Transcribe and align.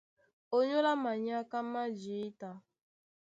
Ónyólá 0.57 0.91
manyáká 1.03 1.59
má 1.71 1.83
jǐta, 2.01 2.51